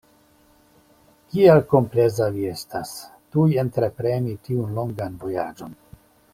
[1.33, 2.95] Kiel kompleza vi estas,
[3.37, 5.81] tuj entrepreni tiun longan vojaĝon!